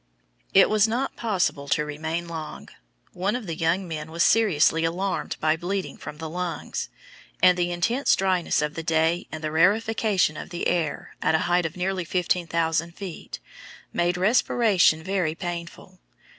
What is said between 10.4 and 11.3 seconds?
of the air,